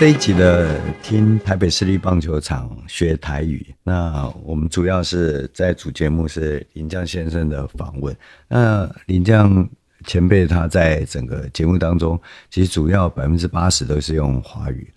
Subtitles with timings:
[0.00, 3.74] 这一集的听台北市立棒球场学台语。
[3.82, 8.16] 那我们主要是在主节目是林将先生的访问。
[8.48, 9.68] 那林将
[10.06, 14.90] 前辈他在整个节目当中，其实主要百分之八十都是用华语，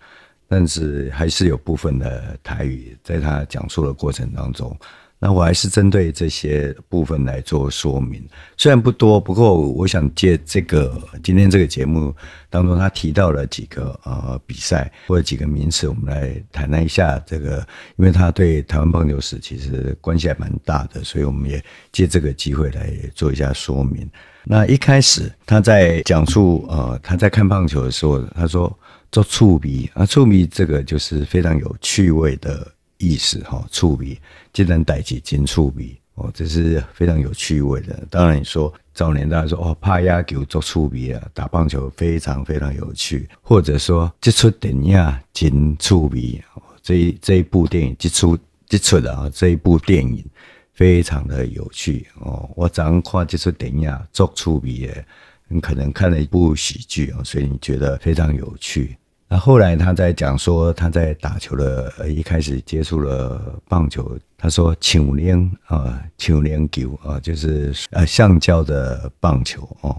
[0.48, 4.74] 但是还是有部分的台语在他讲述的过程当中。
[5.24, 8.22] 那我还是针对这些部分来做说明，
[8.58, 12.14] 虽然不多，不过我想借这个今天这个节目
[12.50, 17.66] 当中，他提到了几个呃比赛或者几个名词，我们来谈谈一下这个，
[17.96, 24.06] 因为他对台湾棒球史其实关系还蛮大的，所以我们也借这个机会来做一下说明。
[24.44, 28.78] 那一开始他在讲述呃他在看棒球的时候，他说
[29.10, 32.73] 做触笔啊，触笔这个就是非常有趣味的。
[32.98, 34.18] 意思哈，触笔，
[34.52, 38.06] 既然代起金触笔哦，这是非常有趣味的。
[38.08, 46.40] 当然，你说早年大家说哦，拍野球做触笔啊，打棒球非常非常有趣，或者说这出电影金触笔，
[46.82, 50.24] 这一这一部电影，这出这出的啊，这一部电影
[50.72, 52.48] 非常的有趣哦。
[52.54, 55.04] 我早上看这出电影做触笔的，
[55.48, 58.96] 你可能看了一部喜剧啊，所以你觉得非常有趣。
[59.26, 69.96] 那后来他在讲说他在打球的，一开始接触了棒球，他说橡链啊，橡链球啊，就是呃橡胶的棒球哦，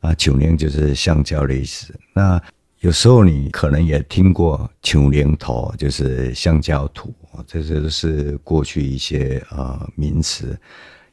[0.00, 1.92] 啊橡链就是橡胶的意思。
[2.14, 2.40] 那
[2.78, 7.12] 有时候你可能也听过橡链土，就是橡胶土，
[7.48, 10.56] 这些都是过去一些呃名词。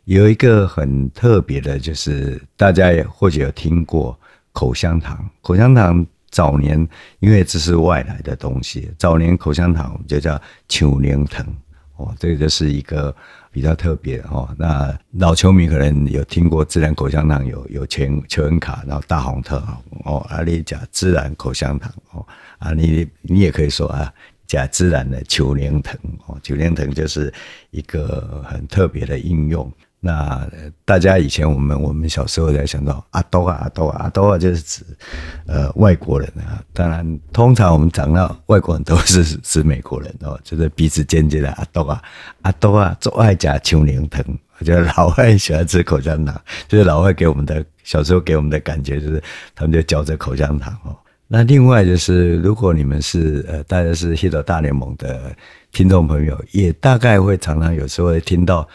[0.04, 4.18] 有一个很特别的，就是大家也或许有听过
[4.54, 6.06] 口香糖，口香糖。
[6.36, 6.86] 早年
[7.20, 11.46] 因为这是外来的东西，早年口香糖我们就叫橡链糖
[11.96, 13.16] 哦，这个就是一个
[13.54, 14.54] 比较特别哦。
[14.60, 19.66] 那老球迷可能有听过自然口香糖有有全球恩卡，然后大红特
[20.04, 22.28] 哦，啊你讲自然口香糖哦，
[22.60, 24.14] 啊你你也可以说啊，
[24.46, 27.34] 讲自然的橡链糖哦，橡链糖就是
[27.72, 29.72] 一个很特别的应用。
[30.06, 30.48] 那
[30.86, 34.86] 大家以前我们我们小时候在想到阿多啊阿多啊阿多啊，就是指
[35.48, 36.62] 呃外国人啊。
[36.74, 42.00] 当然，通常我们讲到外国人都是 指美国人哦，就是彼此间接的阿多啊
[42.44, 44.24] 阿多啊，做爱加秋柠藤。
[44.62, 46.40] 就是老外喜欢吃口香糖，
[46.70, 49.22] 就是老外给我们的小时候给我们的感觉就是
[49.54, 50.96] 他们就嚼着口香糖哦。
[51.28, 55.36] 那另外就是如果你们是呃大家是 Hit 大联盟的
[55.74, 58.66] 听众朋友，也大概会常常有时候会听到。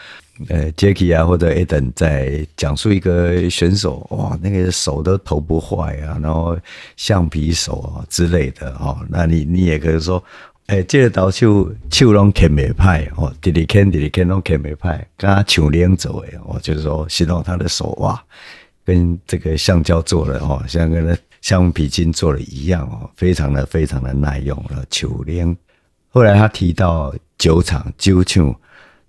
[0.49, 6.57] 呃，Jacky 啊，或者 Eden 在讲述一个选手，哇，那个手都投不坏啊，然后
[6.95, 10.23] 橡皮手啊之类的哦，那你你也可以说，
[10.65, 18.19] 哎、欸，这个投手手拢欠没派哦，滴滴看滴滴看拢欠没派，跟他球链走诶，哦，就是说形容他的手哇，
[18.83, 25.55] 跟这个橡胶做的哦，像跟那橡皮筋做的一样哦，非常的非常的耐用了球链。
[26.09, 28.55] 后来他提到酒厂酒厂。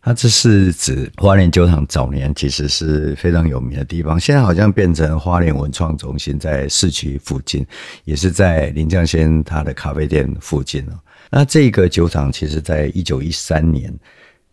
[0.05, 7.65] 它这是指花莲酒厂早年其实是非常有名的地方，现在好像变成花莲文创中心，在市区附近，
[8.05, 10.85] 也是在林将先他的咖啡店附近。
[11.31, 13.97] 那这个酒厂其实在一九一三年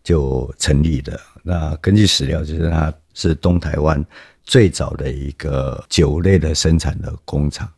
[0.04, 1.18] 就成立的。
[1.42, 4.02] 那根据史料，就是它是东台湾
[4.44, 7.68] 最早的一个酒类的生产的工厂。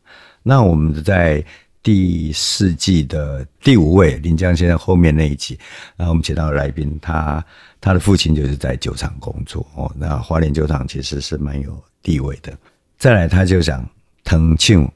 [0.43, 1.43] 那我们在。
[1.83, 5.59] 第四季的第五位林江先生后面那一集，
[5.97, 7.45] 然后我们请到来宾，他
[7.81, 9.91] 他的父亲就是在酒厂工作哦。
[9.97, 12.57] 那花莲酒厂其实是蛮有地位的。
[12.97, 13.85] 再来，他就讲
[14.23, 14.89] 糖厂，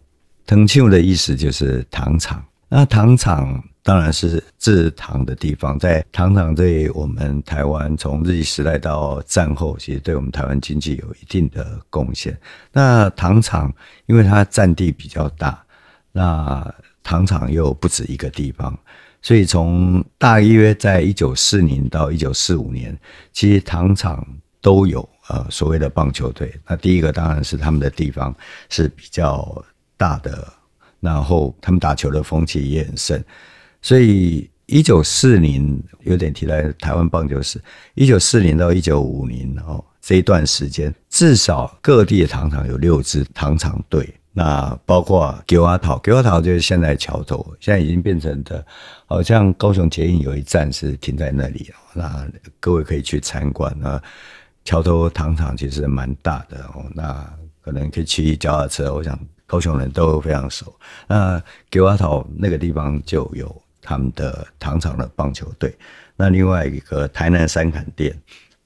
[0.46, 2.42] 糖厂的意思就是糖厂。
[2.70, 12.38] 那糖厂当然是制糖的地方，在糖厂对我们台湾从日据时代到战后，其实对我们台湾经济有一定的贡献。
[12.72, 13.74] 那糖厂
[14.06, 15.62] 因为它占地比较大。
[16.17, 16.73] 那
[17.03, 18.75] 糖厂又不止一个地方，
[19.21, 22.97] 所以从大约在一九四零到一九四五年，
[23.31, 24.25] 其实糖厂
[24.59, 26.51] 都有呃所谓的棒球队。
[26.68, 28.36] 那第一个当然是他们的地方
[28.68, 29.63] 是比较
[29.95, 30.51] 大的，
[31.00, 33.24] 然后他们打球的风气也很盛。
[33.80, 37.62] 所以一九四零有点提到台湾棒球史，
[37.94, 44.12] 一九四零到一九五零哦这一段时间，至少各地的糖厂有六支糖厂队。
[44.38, 48.63] 那包括给阿桃，给阿桃就是现在桥头，现在已经变成的，
[49.07, 51.72] 好像高雄捷运有一站是停在那里。
[51.95, 52.28] 那
[52.60, 54.00] 各位可以去参观啊。
[54.63, 57.28] 桥头糖厂其实蛮大的哦，那
[57.63, 60.72] 可能可以骑脚踏车，我想高雄人都非常熟。
[61.07, 61.42] 那
[61.72, 65.75] 给阿桃那个地方就有他们的糖厂的棒球队。
[66.16, 68.16] 那另外一个台南三崁店，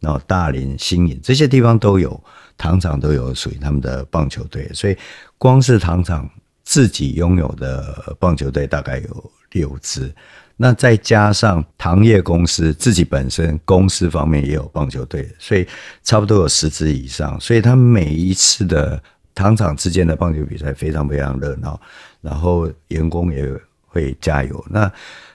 [0.02, 2.22] 然后大林、新营这些地方都有
[2.62, 4.96] 糖厂，都有属于他们的棒球队，所以。
[5.42, 6.30] 光是糖厂
[6.64, 10.14] 自己拥有的棒球队大概有六支。
[10.56, 15.68] 那再加上糖业公司自己本身公司方面也有棒球队，所以
[16.04, 17.42] 差不多有十支以上。
[17.42, 19.02] 所以他们每一次的
[19.34, 21.82] 糖厂之间的棒球比赛非常非常热闹，
[22.22, 23.52] 然后员工也
[23.88, 24.64] 会加油。
[24.70, 24.92] 那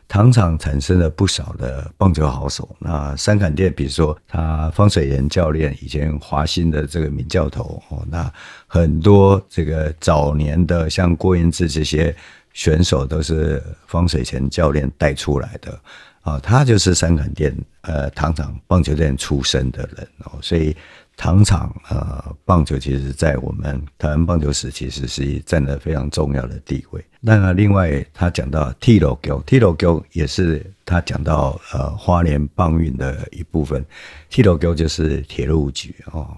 [0.08, 2.68] 糖厂产生了不少的棒球好手。
[2.78, 8.32] 那三坎店，比如说他方水贤教练，以前华新的这个名教头哦，那
[8.66, 12.14] 很多这个早年的像郭彦志这些。
[12.56, 15.78] 选手都是方水贤教练带出来的
[16.22, 20.74] 啊，他就是三坎店呃糖厂棒球店出身的人哦，所以
[21.16, 27.04] 糖厂呃棒球其实在我们台湾棒球史其实是占了非常重要的地位。
[27.20, 33.84] 那另外他讲到铁路局，铁路局也是他讲到呃花莲棒运的一部分，
[34.28, 36.36] 铁路局就是铁路局哦，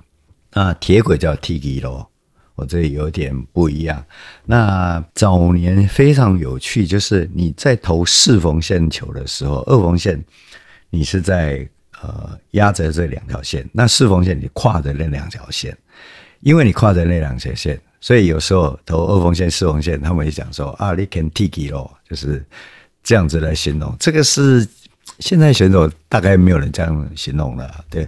[0.53, 2.09] 那铁轨叫铁轨咯。
[2.55, 4.05] 我这里有点不一样。
[4.45, 10.25] 那早年非常有趣，就是你在投四缝线球的时候，二缝线
[10.91, 11.69] 你是在
[12.03, 15.77] 呃压着这两条线，那四缝线你跨着那两条线，
[16.41, 22.45] 因为你跨着那两条线，所以有时候投二缝线、四缝线，他们也讲说啊，你 can take 咯，就是
[23.03, 23.95] 这样子来形容。
[23.99, 24.67] 这个是
[25.19, 28.07] 现在选手大概没有人这样形容了，对。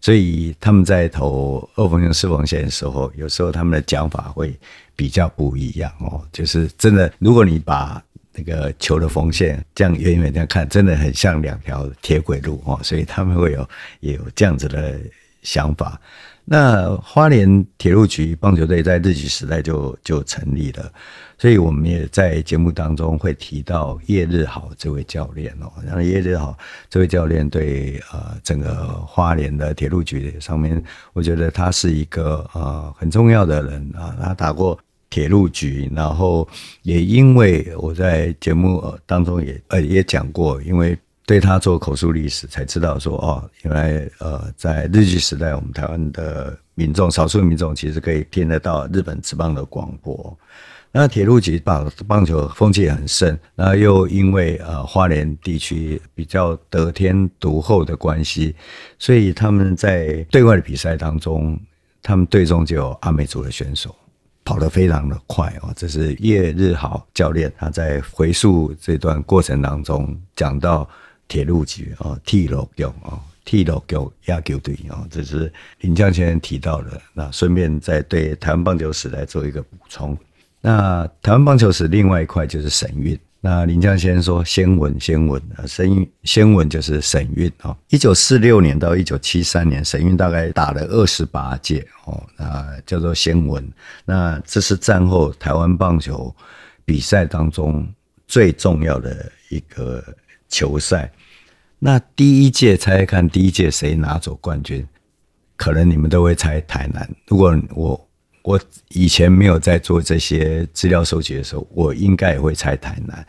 [0.00, 4.54] 所以他们在投二缝线、四缝线的时候，有时候他们的讲法会
[4.94, 6.22] 比较不一样哦。
[6.30, 8.04] 就是真的，如果你把
[8.34, 12.78] 那个球的缝线这样远远这样看，真的很像两条铁轨路哦。
[12.82, 13.68] 所以他们会有
[14.00, 14.98] 也有这样子的
[15.42, 16.00] 想法。
[16.46, 20.92] 那花莲铁路局棒球队在日据时代就就成立了。
[21.38, 26.56] 所以我们也在节目当中会提到叶日豪这位教练哦，然后叶日豪
[26.88, 28.74] 这位教练对呃整个
[29.06, 30.82] 花莲的铁路局上面，
[31.12, 34.78] 我觉得他是一个呃很重要的人啊，他打过
[35.14, 36.48] 铁路局，然后
[36.82, 50.36] 也因为我在节目当中也呃也讲过，因为对他做口述历史才知道说哦，原来呃在日据时代，我们台湾的民众少数民众其实可以听得到日本职棒的广播。
[50.90, 58.56] 那铁路局棒棒球风气很盛，那又因为呃花莲地区比较得天独厚的关系，
[58.98, 61.56] 所以他们在对外的比赛当中，
[62.02, 63.94] 他们队中就有阿美族的选手，
[64.44, 65.72] 跑得非常的快哦。
[65.74, 70.88] 这是叶日豪教练他在回溯这段过程当中讲到
[71.26, 73.96] 铁路局哦，T 六局哦，T 六局
[74.26, 77.00] 亚球队哦，这是林江先生提到的。
[77.12, 80.16] 那顺便再对台湾棒球史来做一个补充。
[80.60, 83.18] 那台湾棒球史另外一块就是省运。
[83.46, 87.76] 那林江先生说先文先文啊，先运先文就是省运啊。
[87.90, 93.62] 一九四六年到一九七三年，省运大概打了二十八届哦，那叫做先文。
[94.06, 96.34] 那这是战后台湾棒球
[96.86, 97.86] 比赛当中
[98.26, 100.02] 最重要的一个
[100.48, 101.12] 球赛。
[101.78, 104.88] 那第一届猜猜看，第一届谁拿走冠军？
[105.56, 107.06] 可能你们都会猜台南。
[107.26, 108.08] 如果我。
[108.44, 108.60] 我
[108.90, 113.26] 以前没有在做这些资料收集的时候，我应该也会猜台南，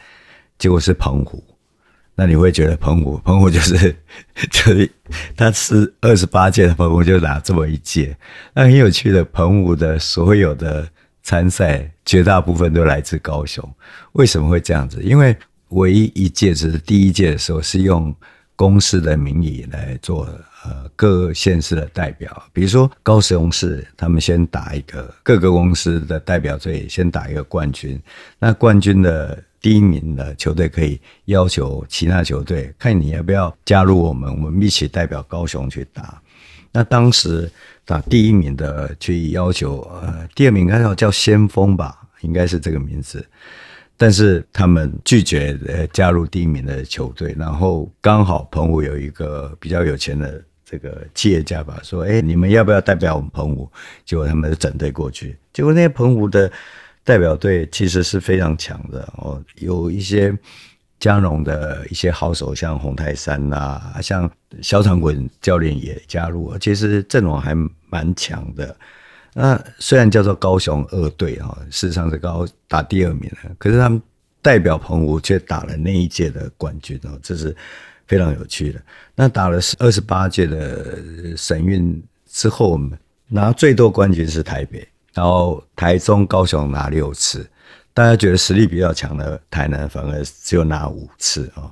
[0.60, 1.42] 结果是澎湖。
[2.18, 3.96] 那你会觉得澎湖，澎湖 就是
[4.52, 4.92] 就是
[5.36, 8.16] 他是二十八届的澎湖就拿这么一届。
[8.54, 10.86] 那很有趣的，澎湖的所有的
[11.24, 13.64] 参赛绝大部分都来自高雄。
[14.14, 15.02] 为什么会这样子？
[15.02, 15.36] 因为
[15.70, 18.14] 唯一一届只是第一届的时候是用
[18.56, 20.28] 公司的名义来做。
[20.68, 28.02] 呃，各县市的代表，比如说高雄市，他们先打一个各个公司的代表队，先打一个冠军。
[28.40, 36.20] 那冠军的第一名的球队可以要求其他球队，看你要不要加入我们，我们一起代表高雄去打。
[36.72, 37.48] 那当时
[37.86, 43.24] 打第一名的去要求，呃，第二名应该要叫先锋吧，应该是这个名字。
[43.98, 50.44] 但是他们拒绝呃加入第一名的球队，然后刚好澎湖有一个比较有钱的。
[50.68, 53.72] 这个企业家吧，说：“哎，你们要不要代表我们澎湖？”
[54.04, 55.38] 结果他们整队过去。
[55.54, 56.52] 结果那些澎湖的
[57.04, 60.36] 代表队其实是非常强的哦，有一些
[61.00, 67.56] 嘉农的一些好手，像洪泰山呐、像萧长滚教练也加入，其实阵容还
[67.92, 68.76] 蛮强的。
[69.38, 74.02] 那虽然叫做高雄二队啊，事实上是高打第二名的，可是他们
[74.42, 77.56] 代表澎湖却打了那一届的冠军哦，这是。
[78.08, 78.80] 非常有趣的，
[79.16, 82.00] 那打了二十八届的省运
[82.30, 82.96] 之后，我们
[83.28, 87.50] 拿最多冠军是台北，然后台中、高雄拿六次。
[87.96, 91.66] 大家觉得实力比较强的台南反而只有拿五次啊。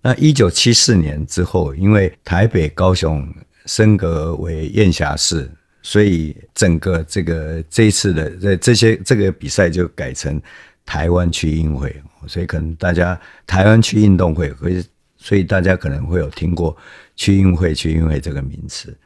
[0.00, 3.28] 那一九七四年之后，因为台北、高雄
[3.66, 5.46] 升格为燕霞市，
[5.82, 10.40] 所以整个这个这一次的这这些这个比赛就改成
[10.84, 11.94] 台湾区运会，
[12.26, 14.84] 所以可能大家台湾区运动会会，
[15.16, 16.76] 所以大家可能会有听过
[17.16, 18.96] 区运会区运会这个名词。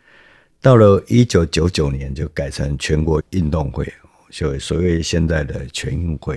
[0.60, 3.86] 到了一九九九年就改成全国运动会，
[4.30, 6.36] 就所谓现在的全运会。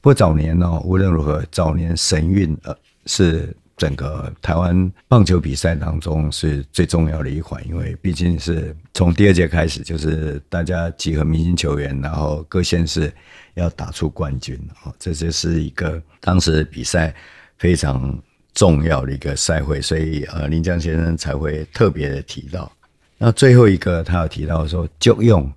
[0.00, 2.76] 不过早年呢，无论如何，早年神运呃
[3.06, 3.54] 是。
[3.76, 13.12] 整个台湾棒球比赛当中是最重要的一环，因为毕竟是从第二届开始，就是大家集合明星球员，然后各县市
[13.54, 17.14] 要打出冠军，哦，这就是一个当时比赛
[17.58, 18.18] 非常
[18.54, 22.72] 重要的一个赛会，所以呃林江先生才会特别的提到。
[23.18, 25.52] 那最后一个他有提到说，就用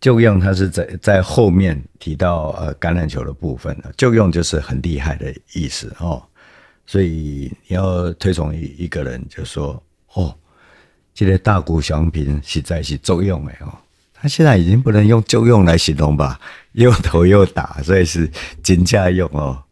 [0.00, 6.22] 就用，他是在在后面提到呃橄榄球的部分，就用就是很厉害的意思哦。
[6.88, 9.80] 所以你要推崇一一个人，就说
[10.14, 10.34] 哦，
[11.12, 13.68] 这个大谷翔平实在是作用哎哦，
[14.14, 16.40] 他现在已经不能用作用来形容吧，
[16.72, 18.26] 又投又打，所以是
[18.62, 19.62] 金价用哦，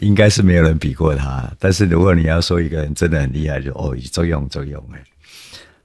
[0.00, 1.48] 应该是没有人比过他。
[1.60, 5.00] 但是如果你要说一个人真的很厉害，就哦，作用作用哎，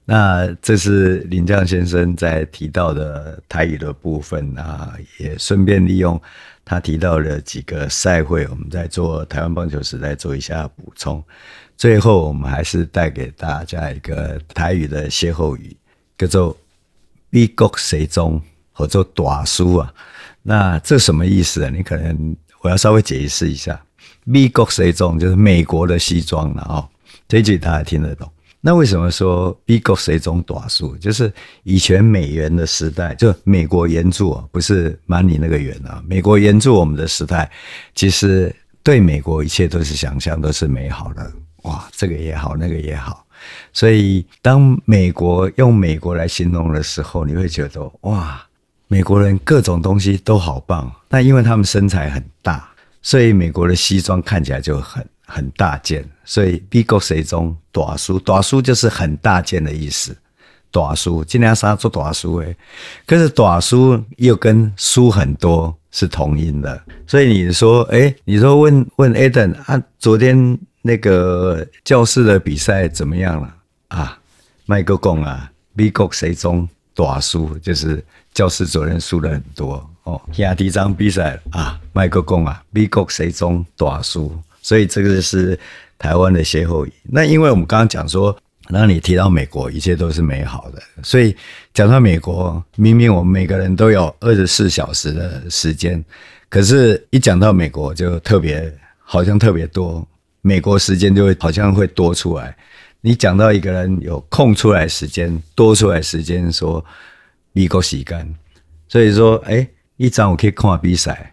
[0.04, 6.20] 那这是林将先生在提到的台语的部分啊，也顺便利用。
[6.64, 11.22] 他提到的几个赛会，我们在做台湾棒球时代做一下补充。
[11.76, 15.76] 最后，我们还是带给大家一个台语的歇后语，
[16.16, 16.56] 叫做
[17.30, 18.40] “美国西装”
[18.72, 19.92] 或者“大输”啊。
[20.42, 21.70] 那这什么意思啊？
[21.70, 23.80] 你可能我要稍微解释一下
[24.22, 26.88] ，“美国西装”就是美国的西装了哦。
[27.26, 28.30] 这句大家听得懂。
[28.64, 30.96] 那为什么说美国是一种短数？
[30.98, 31.32] 就是
[31.64, 36.00] 以前美元的时代，就美国援助，不是 money 那个元啊。
[36.06, 37.50] 美国援助我们的时代，
[37.92, 38.54] 其实
[38.84, 41.32] 对美国一切都是想象，都是美好的。
[41.64, 43.26] 哇，这个也好，那个也好。
[43.72, 48.40] 所以当美国用美国来形容的时候，你会觉得哇，
[48.86, 50.88] 美国人各种东西都好棒。
[51.08, 55.04] 但因为他们身材很大，所以美国的西装看起来就很。
[55.24, 60.16] 很大件，所以美国西装大输，大输就是很大件的意思。
[60.70, 62.56] 大输，今年啥做大输诶？
[63.06, 73.54] 可是大输又跟输很多是同音的，所以你说，哎、欸，你说问问 Adam 啊，昨天那个教室的比赛怎么样了
[73.88, 74.18] 啊？
[74.64, 80.18] 麦克讲啊，美国西装大输，就是教室昨天输了很多哦。
[80.32, 84.34] 下第一场比赛啊，麦克讲啊，美国西装大输。
[84.62, 85.58] 所以这个是
[85.98, 86.92] 台湾的歇后语。
[87.02, 88.34] 那因为我们刚刚讲说，
[88.68, 90.80] 那你提到美国，一切都是美好的。
[91.02, 91.36] 所以
[91.74, 96.02] 讲到美国，明明我们每个人都有二十四小时的时间，
[96.48, 100.06] 可是一讲到美国，就特别好像特别多，
[100.40, 102.56] 美国时间就会好像会多出来。
[103.00, 106.82] 你讲到一个人有空出来时间，多出来时间，说
[107.52, 108.34] 美国时间。
[108.88, 109.66] 所以说，哎，
[109.96, 111.32] 一早我可以看比赛，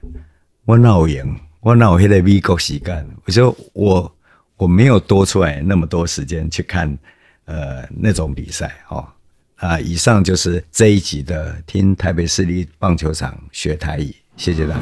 [0.66, 1.38] 我闹赢？
[1.70, 4.12] 我那我现在美国时间，我说我
[4.58, 6.98] 我没有多出来那么多时间去看
[7.46, 9.08] 呃那种比赛哦
[9.58, 14.82] 啊，以上就是这一集的听台北市立棒球场学台语，谢谢大家。